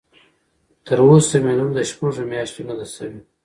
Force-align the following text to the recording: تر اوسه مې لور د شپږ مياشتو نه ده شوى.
تر 0.85 0.97
اوسه 1.05 1.37
مې 1.43 1.53
لور 1.57 1.71
د 1.75 1.79
شپږ 1.91 2.13
مياشتو 2.31 2.61
نه 2.69 2.73
ده 2.79 2.85
شوى. 2.93 3.19